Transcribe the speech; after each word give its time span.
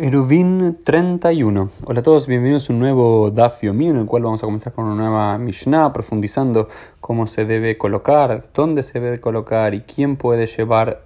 Eruvin 0.00 0.78
31. 0.84 1.70
Hola 1.84 1.98
a 1.98 2.02
todos, 2.04 2.28
bienvenidos 2.28 2.70
a 2.70 2.72
un 2.72 2.78
nuevo 2.78 3.32
Daf 3.32 3.64
mío 3.64 3.90
en 3.90 3.96
el 3.96 4.06
cual 4.06 4.22
vamos 4.22 4.40
a 4.40 4.46
comenzar 4.46 4.72
con 4.72 4.84
una 4.84 4.94
nueva 4.94 5.36
Mishnah, 5.38 5.92
profundizando 5.92 6.68
cómo 7.00 7.26
se 7.26 7.44
debe 7.44 7.76
colocar, 7.78 8.46
dónde 8.54 8.84
se 8.84 9.00
debe 9.00 9.18
colocar 9.20 9.74
y 9.74 9.80
quién 9.80 10.14
puede 10.14 10.46
llevar 10.46 11.02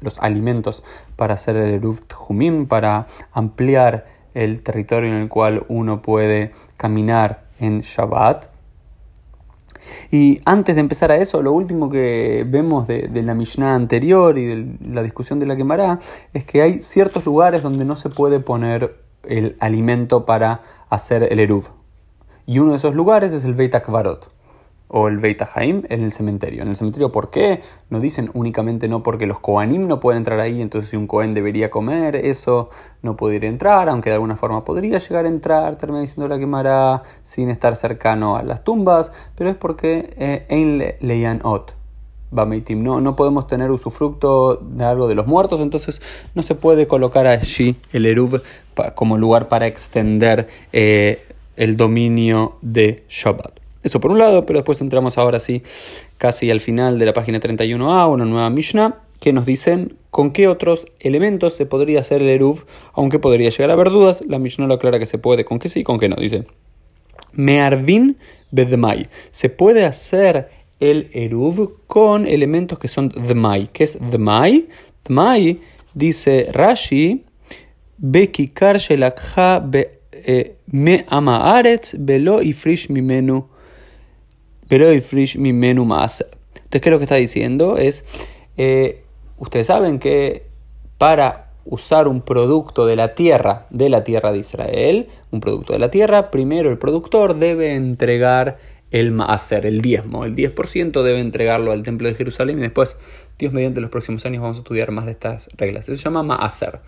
los 0.00 0.18
alimentos 0.20 0.82
para 1.16 1.34
hacer 1.34 1.56
el 1.56 1.74
Eruv 1.74 2.00
para 2.66 3.08
ampliar 3.30 4.06
el 4.32 4.62
territorio 4.62 5.10
en 5.10 5.16
el 5.16 5.28
cual 5.28 5.66
uno 5.68 6.00
puede 6.00 6.52
caminar 6.78 7.44
en 7.60 7.82
Shabbat. 7.82 8.53
Y 10.10 10.40
antes 10.44 10.76
de 10.76 10.80
empezar 10.80 11.10
a 11.10 11.16
eso, 11.16 11.42
lo 11.42 11.52
último 11.52 11.90
que 11.90 12.44
vemos 12.48 12.86
de, 12.86 13.08
la 13.22 13.34
Mishnah 13.34 13.74
anterior 13.74 14.38
y 14.38 14.46
de 14.46 14.66
la 14.92 15.02
discusión 15.02 15.40
de 15.40 15.46
la 15.46 15.56
quemará 15.56 15.98
es 16.32 16.44
que 16.44 16.62
hay 16.62 16.80
ciertos 16.80 17.24
lugares 17.24 17.62
donde 17.62 17.84
no 17.84 17.96
se 17.96 18.10
puede 18.10 18.40
poner 18.40 18.96
el 19.24 19.56
alimento 19.60 20.26
para 20.26 20.60
hacer 20.90 21.26
el 21.30 21.40
eruv. 21.40 21.68
Y 22.46 22.58
uno 22.58 22.72
de 22.72 22.76
esos 22.76 22.94
lugares 22.94 23.32
es 23.32 23.44
el 23.44 23.54
Beit 23.54 23.74
Akvarot 23.74 24.34
o 24.88 25.08
el 25.08 25.18
Beit 25.18 25.42
Haim 25.54 25.82
en 25.88 26.02
el 26.02 26.12
cementerio. 26.12 26.62
En 26.62 26.68
el 26.68 26.76
cementerio, 26.76 27.10
¿por 27.10 27.30
qué? 27.30 27.60
No 27.90 28.00
dicen 28.00 28.30
únicamente 28.34 28.88
no 28.88 29.02
porque 29.02 29.26
los 29.26 29.38
Kohanim 29.38 29.88
no 29.88 30.00
pueden 30.00 30.18
entrar 30.18 30.40
ahí, 30.40 30.60
entonces 30.60 30.90
si 30.90 30.96
un 30.96 31.06
Kohen 31.06 31.34
debería 31.34 31.70
comer, 31.70 32.16
eso 32.16 32.70
no 33.02 33.16
podría 33.16 33.48
entrar, 33.48 33.88
aunque 33.88 34.10
de 34.10 34.14
alguna 34.14 34.36
forma 34.36 34.64
podría 34.64 34.98
llegar 34.98 35.24
a 35.24 35.28
entrar, 35.28 35.76
termina 35.76 36.00
diciendo 36.00 36.28
la 36.28 36.38
quemará 36.38 37.02
sin 37.22 37.48
estar 37.48 37.76
cercano 37.76 38.36
a 38.36 38.42
las 38.42 38.62
tumbas, 38.62 39.10
pero 39.36 39.50
es 39.50 39.56
porque 39.56 40.14
eh, 40.16 40.46
en 40.48 40.94
Leian 41.00 41.40
Ot. 41.44 41.74
No, 42.76 43.00
no 43.00 43.14
podemos 43.14 43.46
tener 43.46 43.70
usufructo 43.70 44.56
de 44.56 44.84
algo 44.84 45.06
de 45.06 45.14
los 45.14 45.26
muertos, 45.26 45.60
entonces 45.60 46.02
no 46.34 46.42
se 46.42 46.56
puede 46.56 46.88
colocar 46.88 47.28
allí 47.28 47.76
el 47.92 48.06
Eruv 48.06 48.42
como 48.96 49.18
lugar 49.18 49.46
para 49.46 49.68
extender 49.68 50.48
eh, 50.72 51.22
el 51.56 51.76
dominio 51.76 52.56
de 52.60 53.04
Shabbat. 53.08 53.63
Eso 53.84 54.00
por 54.00 54.10
un 54.10 54.18
lado, 54.18 54.46
pero 54.46 54.58
después 54.58 54.80
entramos 54.80 55.18
ahora 55.18 55.38
sí 55.38 55.62
casi 56.18 56.50
al 56.50 56.58
final 56.58 56.98
de 56.98 57.06
la 57.06 57.12
página 57.12 57.38
31a, 57.38 58.10
una 58.10 58.24
nueva 58.24 58.50
Mishnah, 58.50 59.02
que 59.20 59.32
nos 59.32 59.46
dicen 59.46 59.96
con 60.10 60.32
qué 60.32 60.48
otros 60.48 60.86
elementos 60.98 61.52
se 61.54 61.66
podría 61.66 62.00
hacer 62.00 62.22
el 62.22 62.28
Eruv, 62.28 62.64
aunque 62.94 63.18
podría 63.18 63.50
llegar 63.50 63.70
a 63.70 63.74
haber 63.74 63.90
dudas, 63.90 64.24
la 64.26 64.38
Mishnah 64.38 64.66
lo 64.66 64.74
aclara 64.74 64.98
que 64.98 65.06
se 65.06 65.18
puede 65.18 65.44
con 65.44 65.58
qué 65.60 65.68
sí 65.68 65.80
y 65.80 65.84
con 65.84 65.98
qué 65.98 66.08
no. 66.08 66.16
Dice, 66.16 66.44
Mearvin 67.32 68.16
bedmai. 68.50 69.06
Se 69.30 69.48
puede 69.50 69.84
hacer 69.84 70.48
el 70.80 71.10
Eruv 71.12 71.78
con 71.86 72.26
elementos 72.26 72.78
que 72.78 72.88
son 72.88 73.08
Dmai. 73.08 73.68
¿Qué 73.72 73.84
es 73.84 73.98
Dmai? 74.00 74.66
Dmai, 75.06 75.60
dice 75.94 76.48
Rashi, 76.52 77.24
Bekikar 77.96 78.78
shelakha 78.78 79.60
be 79.60 80.00
eh, 80.12 80.56
me 80.72 81.04
ama 81.08 81.56
aretz 81.56 81.94
belo 81.98 82.42
ifrish 82.42 82.88
mimenu 82.90 83.44
pero 84.68 84.88
el 84.88 85.02
frish 85.02 85.38
mi 85.38 85.52
menú 85.52 85.84
más. 85.84 86.24
Entonces, 86.54 86.80
¿qué 86.80 86.88
es 86.88 86.92
lo 86.92 86.98
que 86.98 87.04
está 87.04 87.16
diciendo? 87.16 87.76
Es, 87.76 88.04
eh, 88.56 89.04
ustedes 89.38 89.66
saben 89.66 89.98
que 89.98 90.46
para 90.98 91.50
usar 91.64 92.08
un 92.08 92.20
producto 92.20 92.86
de 92.86 92.96
la 92.96 93.14
tierra, 93.14 93.66
de 93.70 93.88
la 93.88 94.04
tierra 94.04 94.32
de 94.32 94.38
Israel, 94.38 95.08
un 95.30 95.40
producto 95.40 95.72
de 95.72 95.78
la 95.78 95.90
tierra, 95.90 96.30
primero 96.30 96.70
el 96.70 96.78
productor 96.78 97.36
debe 97.36 97.74
entregar 97.74 98.58
el 98.90 99.10
maaser, 99.10 99.66
el 99.66 99.80
diezmo, 99.80 100.24
el 100.24 100.36
10% 100.36 101.02
debe 101.02 101.20
entregarlo 101.20 101.72
al 101.72 101.82
templo 101.82 102.06
de 102.06 102.14
Jerusalén 102.14 102.58
y 102.58 102.62
después, 102.62 102.96
Dios 103.38 103.52
mediante 103.52 103.80
los 103.80 103.90
próximos 103.90 104.24
años 104.24 104.42
vamos 104.42 104.58
a 104.58 104.60
estudiar 104.60 104.92
más 104.92 105.06
de 105.06 105.12
estas 105.12 105.48
reglas. 105.56 105.86
Se 105.86 105.96
llama 105.96 106.22
maaser. 106.22 106.80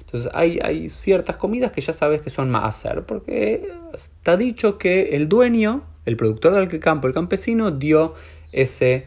Entonces 0.00 0.30
hay, 0.34 0.60
hay 0.62 0.88
ciertas 0.88 1.36
comidas 1.36 1.72
que 1.72 1.80
ya 1.80 1.92
sabes 1.92 2.22
que 2.22 2.30
son 2.30 2.48
maaser, 2.50 3.04
porque 3.04 3.68
está 3.92 4.36
dicho 4.36 4.78
que 4.78 5.16
el 5.16 5.28
dueño 5.28 5.82
el 6.06 6.16
productor 6.16 6.54
del 6.54 6.80
campo, 6.80 7.06
el 7.06 7.14
campesino, 7.14 7.70
dio 7.70 8.14
ese, 8.52 9.06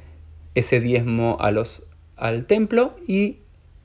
ese 0.55 0.79
diezmo 0.79 1.37
a 1.39 1.51
los, 1.51 1.83
al 2.15 2.45
templo 2.45 2.95
y 3.07 3.37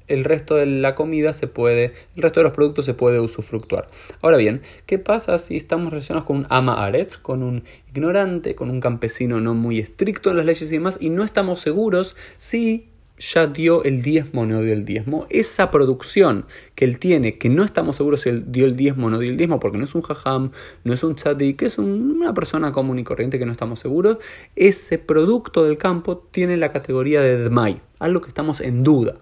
el 0.08 0.24
resto 0.24 0.54
de 0.54 0.66
la 0.66 0.94
comida 0.94 1.32
se 1.32 1.46
puede, 1.46 1.92
el 2.14 2.22
resto 2.22 2.40
de 2.40 2.44
los 2.44 2.52
productos 2.52 2.84
se 2.84 2.94
puede 2.94 3.20
usufructuar. 3.20 3.88
Ahora 4.22 4.36
bien, 4.36 4.62
¿qué 4.86 4.98
pasa 4.98 5.38
si 5.38 5.56
estamos 5.56 5.92
relacionados 5.92 6.26
con 6.26 6.36
un 6.36 6.46
ama 6.48 6.84
aretz, 6.84 7.16
con 7.16 7.42
un 7.42 7.64
ignorante, 7.88 8.54
con 8.54 8.70
un 8.70 8.80
campesino 8.80 9.40
no 9.40 9.54
muy 9.54 9.78
estricto 9.78 10.30
en 10.30 10.36
las 10.36 10.46
leyes 10.46 10.70
y 10.70 10.74
demás, 10.74 10.98
y 11.00 11.10
no 11.10 11.24
estamos 11.24 11.60
seguros 11.60 12.16
si 12.38 12.88
ya 13.18 13.46
dio 13.46 13.82
el 13.84 14.02
diezmo 14.02 14.42
o 14.42 14.46
no 14.46 14.60
dio 14.62 14.72
el 14.72 14.84
diezmo, 14.84 15.26
esa 15.30 15.70
producción 15.70 16.46
que 16.74 16.84
él 16.84 16.98
tiene, 16.98 17.38
que 17.38 17.48
no 17.48 17.64
estamos 17.64 17.96
seguros 17.96 18.22
si 18.22 18.28
él 18.28 18.44
dio 18.52 18.66
el 18.66 18.76
diezmo 18.76 19.06
o 19.06 19.10
no 19.10 19.18
dio 19.18 19.30
el 19.30 19.36
diezmo, 19.36 19.60
porque 19.60 19.78
no 19.78 19.84
es 19.84 19.94
un 19.94 20.02
jajam, 20.02 20.50
no 20.84 20.92
es 20.92 21.02
un 21.02 21.14
tzadik, 21.14 21.62
es 21.62 21.78
una 21.78 22.34
persona 22.34 22.72
común 22.72 22.98
y 22.98 23.04
corriente 23.04 23.38
que 23.38 23.46
no 23.46 23.52
estamos 23.52 23.78
seguros, 23.78 24.18
ese 24.54 24.98
producto 24.98 25.64
del 25.64 25.78
campo 25.78 26.18
tiene 26.18 26.56
la 26.56 26.72
categoría 26.72 27.20
de 27.20 27.42
dmai, 27.44 27.80
algo 27.98 28.20
que 28.20 28.28
estamos 28.28 28.60
en 28.60 28.82
duda. 28.82 29.16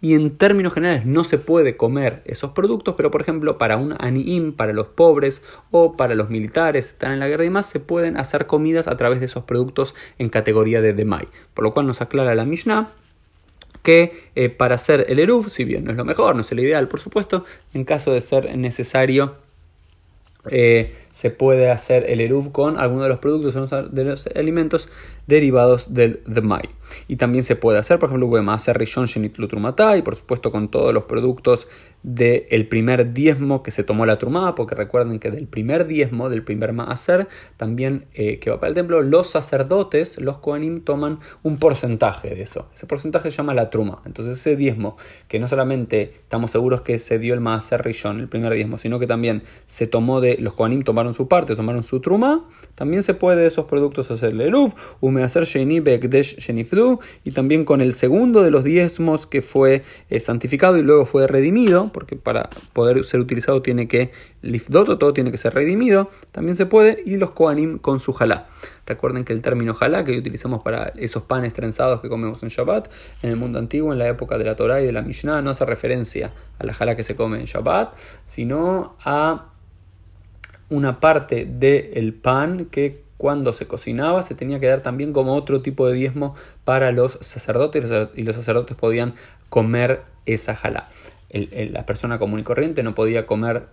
Y 0.00 0.12
en 0.12 0.36
términos 0.36 0.74
generales 0.74 1.06
no 1.06 1.24
se 1.24 1.38
puede 1.38 1.78
comer 1.78 2.20
esos 2.26 2.50
productos, 2.50 2.94
pero 2.94 3.10
por 3.10 3.22
ejemplo 3.22 3.56
para 3.56 3.78
un 3.78 3.94
aniim, 3.98 4.52
para 4.52 4.74
los 4.74 4.88
pobres 4.88 5.40
o 5.70 5.96
para 5.96 6.14
los 6.14 6.28
militares 6.28 6.86
que 6.86 6.92
están 6.92 7.12
en 7.12 7.20
la 7.20 7.28
guerra 7.28 7.44
y 7.44 7.46
demás, 7.46 7.66
se 7.66 7.80
pueden 7.80 8.18
hacer 8.18 8.46
comidas 8.46 8.86
a 8.86 8.98
través 8.98 9.20
de 9.20 9.26
esos 9.26 9.44
productos 9.44 9.94
en 10.18 10.28
categoría 10.28 10.82
de 10.82 10.92
demai. 10.92 11.28
Por 11.54 11.64
lo 11.64 11.72
cual 11.72 11.86
nos 11.86 12.02
aclara 12.02 12.34
la 12.34 12.44
Mishnah 12.44 12.92
que 13.84 14.30
eh, 14.34 14.48
para 14.48 14.74
hacer 14.74 15.04
el 15.08 15.20
Eruv, 15.20 15.50
si 15.50 15.64
bien 15.64 15.84
no 15.84 15.92
es 15.92 15.96
lo 15.96 16.04
mejor, 16.04 16.34
no 16.34 16.40
es 16.40 16.50
el 16.50 16.58
ideal, 16.58 16.88
por 16.88 16.98
supuesto, 16.98 17.44
en 17.74 17.84
caso 17.84 18.12
de 18.12 18.22
ser 18.22 18.56
necesario, 18.56 19.36
eh, 20.50 20.92
se 21.14 21.30
puede 21.30 21.70
hacer 21.70 22.10
el 22.10 22.20
Eruv 22.20 22.50
con 22.50 22.76
alguno 22.76 23.04
de 23.04 23.08
los 23.08 23.20
productos 23.20 23.54
de 23.92 24.04
los 24.04 24.26
alimentos 24.34 24.88
derivados 25.28 25.94
del 25.94 26.20
Dmai. 26.26 26.68
Y 27.06 27.16
también 27.16 27.44
se 27.44 27.54
puede 27.54 27.78
hacer, 27.78 28.00
por 28.00 28.08
ejemplo, 28.08 28.50
hacer 28.50 28.76
Rishon 28.76 29.06
y 29.14 30.02
por 30.02 30.16
supuesto 30.16 30.50
con 30.50 30.68
todos 30.68 30.92
los 30.92 31.04
productos 31.04 31.68
del 32.02 32.68
primer 32.68 33.14
diezmo 33.14 33.62
que 33.62 33.70
se 33.70 33.82
tomó 33.82 34.04
la 34.04 34.18
trumá, 34.18 34.54
porque 34.54 34.74
recuerden 34.74 35.18
que 35.18 35.30
del 35.30 35.46
primer 35.46 35.86
diezmo, 35.86 36.28
del 36.28 36.42
primer 36.42 36.72
maaser, 36.72 37.28
también 37.56 38.04
eh, 38.12 38.38
que 38.40 38.50
va 38.50 38.60
para 38.60 38.68
el 38.68 38.74
templo, 38.74 39.00
los 39.00 39.30
sacerdotes, 39.30 40.20
los 40.20 40.38
kohanim, 40.38 40.82
toman 40.82 41.20
un 41.42 41.58
porcentaje 41.58 42.34
de 42.34 42.42
eso. 42.42 42.68
Ese 42.74 42.86
porcentaje 42.86 43.30
se 43.30 43.36
llama 43.36 43.54
la 43.54 43.70
truma. 43.70 44.02
Entonces 44.04 44.38
ese 44.38 44.56
diezmo, 44.56 44.96
que 45.28 45.38
no 45.38 45.48
solamente 45.48 46.12
estamos 46.22 46.50
seguros 46.50 46.82
que 46.82 46.98
se 46.98 47.18
dio 47.18 47.32
el 47.32 47.40
maaser 47.40 47.82
rishon, 47.82 48.20
el 48.20 48.28
primer 48.28 48.52
diezmo, 48.52 48.76
sino 48.76 48.98
que 48.98 49.06
también 49.06 49.42
se 49.64 49.86
tomó 49.86 50.20
de, 50.20 50.36
los 50.38 50.52
kohanim 50.54 50.82
tomaron 50.82 51.03
su 51.12 51.28
parte, 51.28 51.54
tomaron 51.54 51.82
su 51.82 52.00
truma, 52.00 52.44
también 52.74 53.02
se 53.02 53.12
puede 53.12 53.42
de 53.42 53.46
esos 53.46 53.66
productos 53.66 54.10
hacer 54.10 54.30
el 54.30 54.40
eruv, 54.40 54.72
hacer 55.22 55.44
sheni 55.44 55.80
bekdesh 55.80 56.38
shenifdu, 56.38 57.00
y 57.24 57.32
también 57.32 57.64
con 57.64 57.80
el 57.80 57.92
segundo 57.92 58.42
de 58.42 58.50
los 58.50 58.64
diezmos 58.64 59.26
que 59.26 59.42
fue 59.42 59.82
eh, 60.08 60.20
santificado 60.20 60.78
y 60.78 60.82
luego 60.82 61.04
fue 61.04 61.26
redimido, 61.26 61.90
porque 61.92 62.16
para 62.16 62.48
poder 62.72 63.04
ser 63.04 63.20
utilizado 63.20 63.60
tiene 63.60 63.88
que 63.88 64.12
lifdoto, 64.40 64.98
todo 64.98 65.12
tiene 65.12 65.30
que 65.30 65.38
ser 65.38 65.54
redimido, 65.54 66.10
también 66.32 66.56
se 66.56 66.66
puede, 66.66 67.02
y 67.04 67.16
los 67.16 67.32
koanim 67.32 67.78
con 67.78 68.00
su 68.00 68.12
jalá. 68.12 68.46
Recuerden 68.86 69.24
que 69.24 69.32
el 69.32 69.40
término 69.40 69.74
jalá 69.74 70.04
que 70.04 70.18
utilizamos 70.18 70.62
para 70.62 70.88
esos 70.96 71.22
panes 71.22 71.54
trenzados 71.54 72.00
que 72.00 72.08
comemos 72.08 72.42
en 72.42 72.50
Shabbat, 72.50 72.90
en 73.22 73.30
el 73.30 73.36
mundo 73.36 73.58
antiguo, 73.58 73.92
en 73.92 73.98
la 73.98 74.08
época 74.08 74.36
de 74.36 74.44
la 74.44 74.56
Torah 74.56 74.80
y 74.80 74.86
de 74.86 74.92
la 74.92 75.02
Mishnah, 75.02 75.40
no 75.42 75.50
hace 75.50 75.64
referencia 75.64 76.32
a 76.58 76.66
la 76.66 76.74
jalá 76.74 76.96
que 76.96 77.02
se 77.02 77.16
come 77.16 77.40
en 77.40 77.46
Shabbat, 77.46 77.94
sino 78.24 78.96
a 79.04 79.53
una 80.70 81.00
parte 81.00 81.46
del 81.46 82.14
pan 82.14 82.66
que 82.66 83.02
cuando 83.16 83.52
se 83.52 83.66
cocinaba 83.66 84.22
se 84.22 84.34
tenía 84.34 84.60
que 84.60 84.66
dar 84.66 84.82
también 84.82 85.12
como 85.12 85.34
otro 85.34 85.62
tipo 85.62 85.86
de 85.86 85.94
diezmo 85.94 86.34
para 86.64 86.92
los 86.92 87.18
sacerdotes 87.20 87.84
y 88.14 88.22
los 88.22 88.36
sacerdotes 88.36 88.76
podían 88.76 89.14
comer 89.48 90.02
esa 90.26 90.54
jalá. 90.56 90.88
La 91.30 91.86
persona 91.86 92.18
común 92.18 92.40
y 92.40 92.42
corriente 92.42 92.82
no 92.82 92.94
podía 92.94 93.26
comer 93.26 93.66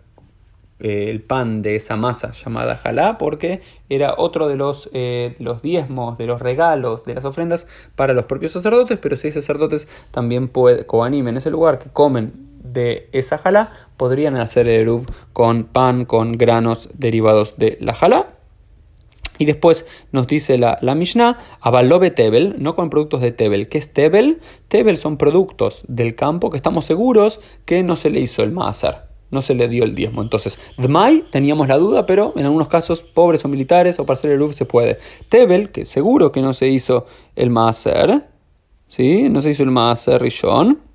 eh, 0.80 1.12
el 1.12 1.22
pan 1.22 1.62
de 1.62 1.76
esa 1.76 1.96
masa 1.96 2.32
llamada 2.32 2.76
jalá 2.76 3.20
porque 3.20 3.62
era 3.88 4.16
otro 4.18 4.48
de 4.48 4.56
los, 4.56 4.90
eh, 4.94 5.36
los 5.38 5.62
diezmos, 5.62 6.18
de 6.18 6.26
los 6.26 6.42
regalos, 6.42 7.06
de 7.06 7.14
las 7.14 7.24
ofrendas 7.24 7.68
para 7.96 8.14
los 8.14 8.26
propios 8.26 8.54
sacerdotes, 8.54 8.98
pero 9.00 9.16
si 9.16 9.28
hay 9.28 9.34
sacerdotes 9.34 9.88
también 10.10 10.48
puede, 10.48 10.88
en 10.90 11.38
ese 11.38 11.52
lugar 11.52 11.78
que 11.78 11.90
comen 11.90 12.50
de 12.74 13.10
esa 13.12 13.38
jalá, 13.38 13.72
podrían 13.98 14.36
hacer 14.36 14.68
el 14.68 14.82
eruv 14.82 15.06
con 15.34 15.66
pan, 15.66 16.06
con 16.06 16.34
granos 16.34 16.90
derivados 16.94 17.58
de 17.58 17.78
la 17.82 17.94
jalá. 17.94 18.28
Y 19.38 19.46
después 19.46 19.88
nos 20.12 20.28
dice 20.28 20.60
la, 20.60 20.78
la 20.82 20.94
Mishnah, 20.94 21.40
Tebel, 22.16 22.56
no 22.60 22.76
con 22.76 22.92
productos 22.92 23.22
de 23.22 23.32
Tebel. 23.32 23.70
¿Qué 23.70 23.80
es 23.80 23.92
Tebel? 23.92 24.40
Tebel 24.68 24.98
son 24.98 25.18
productos 25.18 25.84
del 25.88 26.14
campo 26.14 26.52
que 26.52 26.58
estamos 26.58 26.86
seguros 26.86 27.40
que 27.66 27.82
no 27.82 27.96
se 27.96 28.12
le 28.12 28.20
hizo 28.20 28.44
el 28.44 28.52
Maaser, 28.52 28.98
no 29.32 29.42
se 29.42 29.56
le 29.56 29.68
dio 29.68 29.84
el 29.84 29.96
diezmo. 29.96 30.22
Entonces, 30.22 30.60
Dmai 30.78 31.24
teníamos 31.32 31.68
la 31.68 31.80
duda, 31.80 32.06
pero 32.06 32.34
en 32.36 32.46
algunos 32.46 32.68
casos, 32.68 33.02
pobres 33.02 33.44
o 33.44 33.48
militares 33.48 33.98
o 34.00 34.06
para 34.06 34.14
hacer 34.14 34.30
el 34.30 34.44
UF 34.44 34.54
se 34.54 34.66
puede. 34.66 35.00
Tebel, 35.30 35.72
que 35.72 35.86
seguro 35.86 36.32
que 36.32 36.42
no 36.42 36.54
se 36.54 36.68
hizo 36.68 37.08
el 37.36 37.50
Maaser, 37.50 38.28
¿sí? 38.90 39.28
No 39.30 39.42
se 39.42 39.50
hizo 39.50 39.64
el 39.64 39.72
Maaser 39.72 40.22
Rishon 40.22 40.91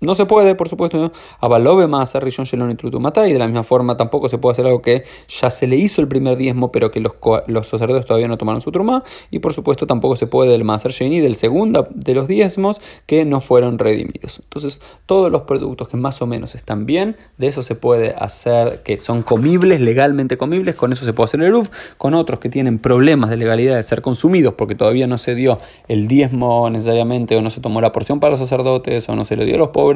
no 0.00 0.14
se 0.14 0.26
puede, 0.26 0.54
por 0.54 0.68
supuesto, 0.68 1.12
avalobe 1.40 1.86
más 1.86 2.14
a 2.14 2.20
Rishon 2.20 2.44
Shelon 2.44 2.70
y 2.70 2.74
Trutumata, 2.74 3.28
y 3.28 3.32
de 3.32 3.38
la 3.38 3.46
misma 3.46 3.62
forma 3.62 3.96
tampoco 3.96 4.28
se 4.28 4.38
puede 4.38 4.52
hacer 4.52 4.66
algo 4.66 4.80
que 4.80 5.04
ya 5.28 5.50
se 5.50 5.66
le 5.66 5.76
hizo 5.76 6.00
el 6.00 6.08
primer 6.08 6.36
diezmo, 6.36 6.70
pero 6.70 6.90
que 6.90 7.00
los, 7.00 7.12
los 7.46 7.68
sacerdotes 7.68 8.06
todavía 8.06 8.28
no 8.28 8.38
tomaron 8.38 8.60
su 8.60 8.70
trumá, 8.70 9.02
y 9.30 9.40
por 9.40 9.54
supuesto 9.54 9.86
tampoco 9.86 10.16
se 10.16 10.26
puede 10.26 10.52
del 10.52 10.64
Maser 10.64 10.92
Sheni, 10.92 11.20
del 11.20 11.34
segundo 11.34 11.88
de 11.90 12.14
los 12.14 12.28
diezmos, 12.28 12.80
que 13.06 13.24
no 13.24 13.40
fueron 13.40 13.78
redimidos. 13.78 14.40
Entonces, 14.42 14.80
todos 15.06 15.32
los 15.32 15.42
productos 15.42 15.88
que 15.88 15.96
más 15.96 16.22
o 16.22 16.26
menos 16.26 16.54
están 16.54 16.86
bien, 16.86 17.16
de 17.36 17.48
eso 17.48 17.62
se 17.62 17.74
puede 17.74 18.14
hacer, 18.16 18.82
que 18.82 18.98
son 18.98 19.22
comibles, 19.22 19.80
legalmente 19.80 20.36
comibles, 20.36 20.74
con 20.76 20.92
eso 20.92 21.04
se 21.04 21.12
puede 21.12 21.24
hacer 21.26 21.40
el 21.40 21.46
Eruf, 21.46 21.70
con 21.96 22.14
otros 22.14 22.38
que 22.40 22.48
tienen 22.48 22.78
problemas 22.78 23.30
de 23.30 23.36
legalidad 23.36 23.76
de 23.76 23.82
ser 23.82 24.02
consumidos, 24.02 24.54
porque 24.54 24.74
todavía 24.74 25.06
no 25.06 25.18
se 25.18 25.34
dio 25.34 25.58
el 25.88 26.08
diezmo 26.08 26.70
necesariamente, 26.70 27.36
o 27.36 27.42
no 27.42 27.50
se 27.50 27.60
tomó 27.60 27.80
la 27.80 27.92
porción 27.92 28.20
para 28.20 28.30
los 28.30 28.40
sacerdotes, 28.40 29.08
o 29.08 29.16
no 29.16 29.24
se 29.24 29.36
le 29.36 29.44
dio 29.44 29.56
a 29.56 29.58
los 29.58 29.68
pobres, 29.68 29.87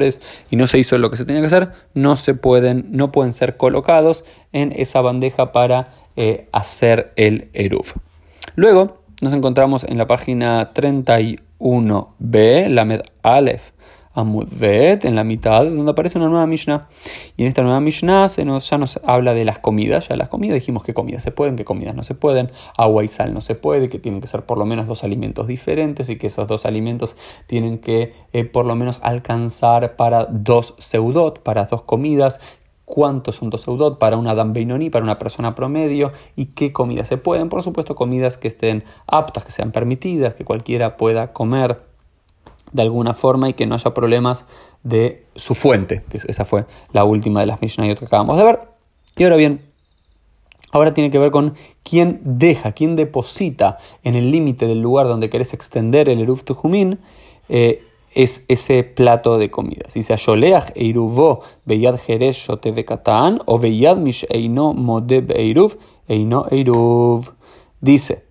y 0.49 0.55
no 0.55 0.67
se 0.67 0.79
hizo 0.79 0.97
lo 0.97 1.11
que 1.11 1.17
se 1.17 1.25
tenía 1.25 1.41
que 1.41 1.47
hacer, 1.47 1.69
no 1.93 2.15
se 2.15 2.33
pueden, 2.33 2.87
no 2.91 3.11
pueden 3.11 3.33
ser 3.33 3.57
colocados 3.57 4.23
en 4.51 4.71
esa 4.71 5.01
bandeja 5.01 5.51
para 5.51 5.89
eh, 6.15 6.47
hacer 6.51 7.11
el 7.15 7.49
Eruf. 7.53 7.95
Luego 8.55 9.03
nos 9.21 9.33
encontramos 9.33 9.83
en 9.83 9.97
la 9.97 10.07
página 10.07 10.73
31b, 10.73 12.67
la 12.69 12.85
Med 12.85 13.01
Aleph, 13.21 13.72
Amudvet, 14.13 15.05
en 15.05 15.15
la 15.15 15.23
mitad, 15.23 15.65
donde 15.65 15.91
aparece 15.91 16.17
una 16.17 16.29
nueva 16.29 16.45
Mishnah. 16.45 16.87
Y 17.35 17.43
en 17.43 17.47
esta 17.47 17.63
nueva 17.63 17.79
Mishnah 17.79 18.29
se 18.29 18.45
nos, 18.45 18.69
ya 18.69 18.77
nos 18.77 18.99
habla 19.03 19.33
de 19.33 19.45
las 19.45 19.59
comidas. 19.59 20.09
Ya 20.09 20.15
las 20.15 20.29
comidas 20.29 20.55
dijimos 20.55 20.83
que 20.83 20.93
comidas 20.93 21.23
se 21.23 21.31
pueden, 21.31 21.55
qué 21.55 21.65
comidas 21.65 21.95
no 21.95 22.03
se 22.03 22.15
pueden. 22.15 22.51
Agua 22.77 23.03
y 23.03 23.07
sal 23.07 23.33
no 23.33 23.41
se 23.41 23.55
puede, 23.55 23.89
que 23.89 23.99
tienen 23.99 24.21
que 24.21 24.27
ser 24.27 24.45
por 24.45 24.57
lo 24.57 24.65
menos 24.65 24.87
dos 24.87 25.03
alimentos 25.03 25.47
diferentes 25.47 26.09
y 26.09 26.17
que 26.17 26.27
esos 26.27 26.47
dos 26.47 26.65
alimentos 26.65 27.15
tienen 27.47 27.79
que 27.79 28.13
eh, 28.33 28.45
por 28.45 28.65
lo 28.65 28.75
menos 28.75 28.99
alcanzar 29.01 29.95
para 29.95 30.25
dos 30.25 30.75
seudot, 30.77 31.41
para 31.41 31.65
dos 31.65 31.81
comidas 31.81 32.39
cuántos 32.85 33.35
son 33.37 33.49
dos 33.49 33.61
seudot 33.61 33.97
para 33.97 34.17
una 34.17 34.35
Dan 34.35 34.53
Beinoni, 34.53 34.89
para 34.89 35.03
una 35.03 35.17
persona 35.17 35.55
promedio, 35.55 36.11
y 36.35 36.47
qué 36.47 36.71
comidas 36.71 37.07
se 37.07 37.17
pueden. 37.17 37.49
Por 37.49 37.63
supuesto, 37.63 37.95
comidas 37.95 38.37
que 38.37 38.47
estén 38.47 38.83
aptas, 39.07 39.45
que 39.45 39.51
sean 39.51 39.71
permitidas, 39.71 40.35
que 40.35 40.45
cualquiera 40.45 40.97
pueda 40.97 41.33
comer 41.33 41.92
de 42.73 42.81
alguna 42.81 43.13
forma 43.13 43.49
y 43.49 43.53
que 43.53 43.65
no 43.65 43.75
haya 43.75 43.93
problemas 43.93 44.45
de 44.83 45.25
su 45.35 45.55
fuente, 45.55 46.03
que 46.09 46.19
esa 46.27 46.43
fue 46.43 46.65
la 46.91 47.05
última 47.05 47.39
de 47.39 47.45
las 47.45 47.61
Mishnayot 47.61 47.97
que 47.97 48.05
acabamos 48.05 48.37
de 48.37 48.43
ver. 48.43 48.59
Y 49.15 49.23
ahora 49.23 49.35
bien, 49.35 49.61
ahora 50.71 50.93
tiene 50.93 51.11
que 51.11 51.19
ver 51.19 51.31
con 51.31 51.53
quién 51.83 52.19
deja, 52.23 52.71
quién 52.73 52.95
deposita 52.95 53.77
en 54.03 54.15
el 54.15 54.31
límite 54.31 54.67
del 54.67 54.81
lugar 54.81 55.07
donde 55.07 55.29
querés 55.29 55.53
extender 55.53 56.09
el 56.09 56.19
Eruf 56.19 56.43
Tujumin, 56.43 56.99
eh, 57.47 57.83
es 58.15 58.45
ese 58.47 58.83
plato 58.83 59.37
de 59.37 59.49
comida. 59.49 59.89
Si 59.89 60.03
se 60.03 60.15
Yoleach 60.15 60.71
Eiruvo 60.75 61.41
Jerez 61.65 62.37
Shoteve 62.37 62.85
o 63.45 63.59
Beyad 63.59 63.97
Mish 63.97 64.25
Eino 64.29 64.73
Modeb 64.73 65.31
Eiruv 65.31 65.77
Eino 66.07 66.45
Eiruv. 66.51 67.33
Dice, 67.81 68.23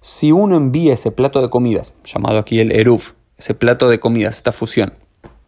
si 0.00 0.32
uno 0.32 0.56
envía 0.56 0.94
ese 0.94 1.12
plato 1.12 1.40
de 1.40 1.48
comidas, 1.48 1.92
llamado 2.04 2.38
aquí 2.38 2.60
el 2.60 2.72
Eruf, 2.72 3.12
ese 3.36 3.54
plato 3.54 3.88
de 3.88 4.00
comidas, 4.00 4.36
esta 4.36 4.52
fusión 4.52 4.94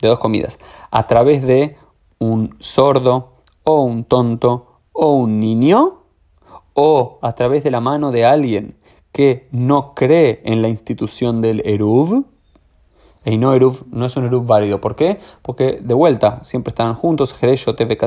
de 0.00 0.08
dos 0.08 0.18
comidas, 0.18 0.58
a 0.90 1.06
través 1.06 1.46
de 1.46 1.76
un 2.18 2.56
sordo 2.58 3.42
o 3.64 3.82
un 3.82 4.04
tonto 4.04 4.80
o 4.92 5.12
un 5.12 5.40
niño, 5.40 6.02
o 6.72 7.18
a 7.22 7.32
través 7.32 7.64
de 7.64 7.70
la 7.70 7.80
mano 7.80 8.10
de 8.10 8.24
alguien 8.24 8.76
que 9.12 9.48
no 9.50 9.94
cree 9.94 10.42
en 10.44 10.60
la 10.60 10.68
institución 10.68 11.40
del 11.40 11.62
Eruv, 11.66 12.26
y 13.24 13.38
no 13.38 13.54
Eruv 13.54 13.86
no 13.90 14.06
es 14.06 14.16
un 14.16 14.26
Eruv 14.26 14.46
válido. 14.46 14.80
¿Por 14.80 14.94
qué? 14.94 15.18
Porque 15.42 15.80
de 15.82 15.94
vuelta, 15.94 16.44
siempre 16.44 16.70
están 16.70 16.94
juntos, 16.94 17.32
Jerecho, 17.32 17.74
Teve 17.74 17.98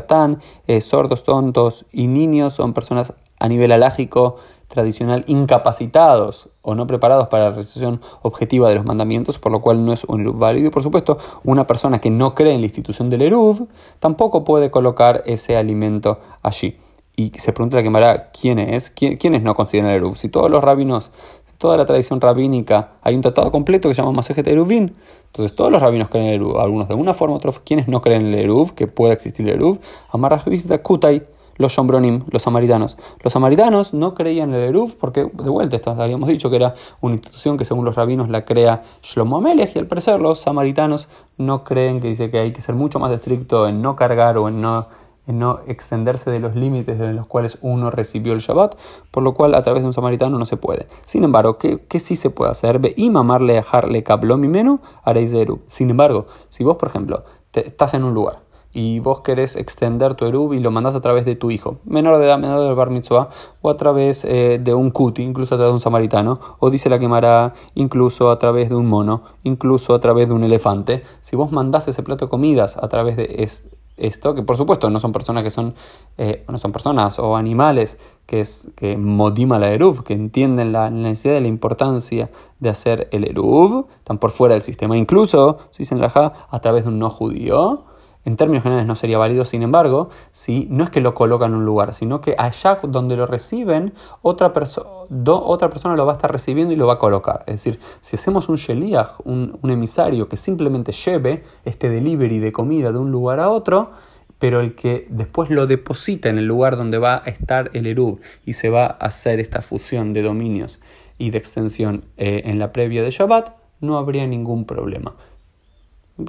eh, 0.68 0.82
sordos, 0.82 1.24
tontos 1.24 1.86
y 1.92 2.08
niños 2.08 2.54
son 2.54 2.74
personas 2.74 3.14
a 3.38 3.48
nivel 3.48 3.72
alágico 3.72 4.38
tradicional 4.70 5.24
incapacitados 5.28 6.48
o 6.62 6.76
no 6.76 6.88
preparados 6.88 7.28
para 7.28 7.46
la 7.46 7.50
realización 7.50 8.00
objetiva 8.22 8.70
de 8.70 8.76
los 8.76 8.86
mandamientos, 8.86 9.40
por 9.40 9.52
lo 9.52 9.62
cual 9.62 9.84
no 9.84 9.92
es 9.92 10.04
un 10.06 10.22
Eruv 10.22 10.38
válido. 10.38 10.68
Y 10.68 10.70
por 10.70 10.84
supuesto, 10.84 11.18
una 11.44 11.68
persona 11.68 12.00
que 12.00 12.12
no 12.12 12.36
cree 12.36 12.54
en 12.54 12.62
la 12.62 12.68
institución 12.68 13.10
del 13.10 13.24
Eruv 13.24 13.68
tampoco 14.00 14.46
puede 14.46 14.72
colocar 14.72 15.24
ese 15.26 15.58
alimento 15.58 16.20
allí. 16.44 16.78
Y 17.16 17.32
se 17.38 17.52
pregunta 17.52 17.76
la 17.76 17.84
quemará 17.84 18.30
quién 18.32 18.60
es, 18.60 18.92
quiénes 18.92 19.42
no 19.42 19.56
consideran 19.56 19.90
el 19.90 19.98
Eruv. 19.98 20.16
Si 20.16 20.30
todos 20.30 20.50
los 20.50 20.64
rabinos, 20.64 21.12
toda 21.58 21.76
la 21.76 21.86
tradición 21.86 22.22
rabínica, 22.22 22.92
hay 23.02 23.16
un 23.16 23.22
tratado 23.22 23.52
completo 23.52 23.90
que 23.90 23.96
se 23.96 24.02
llama 24.02 24.14
Masejet 24.14 24.48
Eruvin, 24.48 24.96
entonces 25.26 25.56
todos 25.56 25.72
los 25.72 25.82
rabinos 25.82 26.10
creen 26.10 26.28
en 26.28 26.34
el 26.34 26.36
Eruv, 26.42 26.60
algunos 26.60 26.88
de 26.88 26.94
una 26.94 27.16
forma, 27.16 27.36
otros 27.36 27.60
quienes 27.60 27.88
no 27.88 28.02
creen 28.02 28.28
en 28.28 28.34
el 28.36 28.40
Eruv, 28.42 28.76
que 28.76 28.86
pueda 28.86 29.14
existir 29.14 29.50
el 29.50 29.56
Eruv, 29.56 29.80
Amarajvis 30.12 30.70
Kutai 30.84 31.24
los 31.60 31.74
Shombronim, 31.74 32.24
los 32.32 32.42
samaritanos. 32.42 32.98
Los 33.22 33.34
samaritanos 33.34 33.94
no 33.94 34.16
creían 34.16 34.50
en 34.54 34.62
el 34.62 34.70
Eruv 34.70 34.96
porque, 34.98 35.26
de 35.26 35.50
vuelta, 35.50 35.76
esto 35.76 35.92
habíamos 35.92 36.30
dicho 36.30 36.50
que 36.50 36.56
era 36.56 36.74
una 37.02 37.16
institución 37.16 37.58
que 37.58 37.66
según 37.66 37.84
los 37.84 37.96
rabinos 37.96 38.30
la 38.30 38.46
crea 38.46 38.84
Shlomo 39.04 39.38
Amelech 39.38 39.76
y 39.76 39.80
al 39.80 39.86
parecer 39.86 40.22
los 40.22 40.40
samaritanos 40.40 41.10
no 41.38 41.66
creen 41.66 42.00
que 42.00 42.08
dice 42.08 42.32
que 42.32 42.40
hay 42.40 42.54
que 42.54 42.62
ser 42.62 42.76
mucho 42.76 42.98
más 42.98 43.12
estricto 43.12 43.68
en 43.68 43.82
no 43.82 43.98
cargar 43.98 44.38
o 44.38 44.48
en 44.48 44.62
no, 44.62 44.88
no 45.28 45.60
extenderse 45.68 46.32
de 46.32 46.40
los 46.40 46.56
límites 46.56 46.98
en 47.02 47.18
los 47.18 47.28
cuales 47.28 47.58
uno 47.62 47.92
recibió 47.92 48.32
el 48.32 48.40
Shabbat, 48.40 48.78
por 49.12 49.24
lo 49.24 49.34
cual 49.34 49.54
a 49.54 49.62
través 49.62 49.84
de 49.84 49.88
un 49.88 49.94
samaritano 49.94 50.40
no 50.40 50.46
se 50.46 50.56
puede. 50.56 50.88
Sin 51.04 51.26
embargo, 51.26 51.58
¿qué, 51.58 52.00
sí 52.00 52.16
se 52.16 52.30
puede 52.30 52.52
hacer? 52.52 52.80
Y 52.96 53.10
mamarle 53.10 53.52
dejarle 53.52 54.02
cablom 54.04 54.46
y 54.46 54.80
haréis 55.04 55.32
de. 55.32 55.54
Sin 55.66 55.90
embargo, 55.90 56.26
si 56.48 56.64
vos, 56.64 56.78
por 56.78 56.88
ejemplo, 56.88 57.26
estás 57.52 57.94
en 57.96 58.06
un 58.06 58.14
lugar 58.14 58.49
y 58.72 59.00
vos 59.00 59.22
querés 59.22 59.56
extender 59.56 60.16
tu 60.16 60.26
erub 60.26 60.54
y 60.54 60.60
lo 60.60 60.72
mandás 60.72 60.96
a 60.96 61.02
través 61.02 61.26
de 61.26 61.36
tu 61.36 61.52
hijo, 61.52 61.80
menor 61.86 62.18
de 62.18 62.26
edad, 62.26 62.38
menor 62.38 62.62
del 62.62 62.76
bar 62.76 62.90
mitzvah, 62.90 63.30
o 63.62 63.70
a 63.70 63.78
través 63.78 64.26
eh, 64.26 64.60
de 64.62 64.74
un 64.74 64.92
cuti, 64.92 65.24
incluso 65.24 65.56
a 65.56 65.58
través 65.58 65.72
de 65.72 65.76
un 65.76 65.80
samaritano, 65.80 66.40
o 66.60 66.70
dice 66.70 66.90
la 66.90 67.00
quemará, 67.00 67.54
incluso 67.76 68.30
a 68.30 68.38
través 68.38 68.70
de 68.70 68.76
un 68.76 68.86
mono, 68.86 69.24
incluso 69.44 69.94
a 69.94 70.00
través 70.00 70.28
de 70.28 70.34
un 70.34 70.44
elefante. 70.44 71.04
Si 71.22 71.36
vos 71.36 71.52
mandás 71.52 71.88
ese 71.88 72.04
plato 72.04 72.26
de 72.26 72.30
comidas 72.30 72.78
a 72.78 72.88
través 72.88 73.18
de 73.18 73.50
esto, 73.98 74.34
que 74.34 74.44
por 74.44 74.56
supuesto 74.56 74.90
no 74.90 75.00
son 75.00 75.12
personas 75.12 75.44
que 75.44 75.52
son, 75.52 75.76
eh, 76.18 76.46
no 76.48 76.58
son 76.58 76.72
personas 76.72 77.20
o 77.20 77.36
animales 77.36 77.98
que, 78.26 78.42
es, 78.42 78.70
que 78.76 78.98
modima 78.98 79.60
la 79.60 79.72
eruv, 79.72 80.04
que 80.04 80.14
entienden 80.14 80.72
la 80.72 80.90
necesidad 80.90 81.38
y 81.38 81.42
la 81.42 81.48
importancia 81.48 82.30
de 82.60 82.70
hacer 82.70 83.10
el 83.12 83.26
eruv, 83.26 83.88
están 83.98 84.20
por 84.20 84.32
fuera 84.32 84.54
del 84.54 84.64
sistema, 84.64 84.96
incluso, 84.96 85.58
si 85.72 85.86
se 85.86 85.96
enlaja, 85.96 86.34
a 86.50 86.60
través 86.60 86.84
de 86.84 86.90
un 86.90 87.00
no 87.00 87.10
judío, 87.10 87.89
en 88.26 88.36
términos 88.36 88.64
generales 88.64 88.88
no 88.88 88.96
sería 88.96 89.18
válido, 89.18 89.46
sin 89.46 89.64
embargo, 89.64 90.10
si 90.32 90.68
no 90.70 90.84
es 90.84 90.90
que 90.90 91.00
lo 91.00 91.14
colocan 91.14 91.52
en 91.52 91.58
un 91.58 91.66
lugar, 91.66 91.94
sino 91.94 92.20
que 92.20 92.36
allá 92.38 92.80
donde 92.84 93.16
lo 93.16 93.26
reciben, 93.26 93.94
otra, 94.22 94.52
otra 94.52 95.70
persona 95.70 95.96
lo 95.96 96.06
va 96.06 96.14
a 96.14 96.16
estar 96.16 96.32
recibiendo 96.32 96.74
y 96.74 96.76
lo 96.76 96.86
va 96.86 96.96
a 96.96 97.00
colocar. 97.00 97.44
Es 97.48 97.56
decir, 97.56 97.80
si 98.02 98.18
hacemos 98.18 98.50
un 98.50 98.58
sheliach, 98.58 99.22
un, 99.24 99.58
emisario 99.64 100.28
que 100.28 100.36
simplemente 100.36 100.92
lleve 100.92 101.44
este 101.64 101.90
delivery 101.90 102.40
de 102.40 102.52
comida 102.52 102.92
de 102.92 102.98
un 102.98 103.12
lugar 103.12 103.40
a 103.40 103.50
otro, 103.50 103.92
pero 104.38 104.60
el 104.60 104.76
que 104.76 105.08
después 105.10 105.50
lo 105.50 105.66
deposita 105.66 106.30
en 106.30 106.38
el 106.38 106.46
lugar 106.46 106.76
donde 106.76 106.98
va 106.98 107.22
a 107.24 107.30
estar 107.30 107.72
el 107.74 107.88
Erub 107.88 108.20
y 108.46 108.54
se 108.54 108.70
va 108.70 108.86
a 108.86 109.06
hacer 109.06 109.40
esta 109.40 109.62
fusión 109.62 110.14
de 110.14 110.24
dominios 110.24 110.80
y 111.18 111.30
de 111.32 111.38
extensión 111.38 112.06
eh, 112.18 112.42
en 112.46 112.60
la 112.60 112.72
previa 112.74 113.04
de 113.04 113.12
Shabbat, 113.12 113.56
no 113.82 113.98
habría 113.98 114.28
ningún 114.28 114.66
problema 114.66 115.16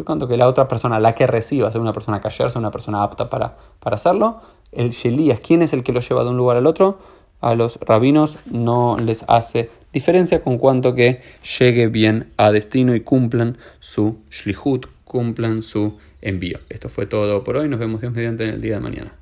cuanto 0.05 0.29
que 0.29 0.37
la 0.37 0.49
otra 0.49 0.69
persona, 0.69 1.01
la 1.01 1.15
que 1.15 1.27
reciba, 1.27 1.71
sea 1.71 1.81
una 1.81 1.93
persona 1.93 2.21
cayer, 2.21 2.51
sea 2.51 2.61
una 2.61 2.71
persona 2.71 3.03
apta 3.03 3.31
para, 3.31 3.57
para 3.81 3.97
hacerlo. 3.97 4.41
El 4.73 4.91
Shelías, 4.91 5.41
¿quién 5.41 5.63
es 5.63 5.73
el 5.73 5.83
que 5.83 5.93
lo 5.93 6.01
lleva 6.01 6.25
de 6.25 6.31
un 6.31 6.37
lugar 6.37 6.57
al 6.57 6.67
otro? 6.67 6.99
A 7.41 7.55
los 7.55 7.79
rabinos 7.81 8.37
no 8.51 8.99
les 8.99 9.25
hace 9.27 9.71
diferencia 9.93 10.43
con 10.43 10.59
cuanto 10.59 10.95
que 10.95 11.23
llegue 11.59 11.89
bien 11.89 12.33
a 12.37 12.53
destino 12.53 12.95
y 12.95 13.01
cumplan 13.01 13.57
su 13.81 14.19
shlihut, 14.31 14.87
cumplan 15.05 15.63
su 15.63 15.99
envío. 16.21 16.59
Esto 16.69 16.89
fue 16.89 17.07
todo 17.07 17.43
por 17.43 17.57
hoy. 17.57 17.69
Nos 17.69 17.81
vemos 17.81 18.01
Dios 18.01 18.13
mediante 18.13 18.45
en 18.45 18.51
el 18.51 18.61
día 18.61 18.75
de 18.75 18.81
mañana. 18.81 19.21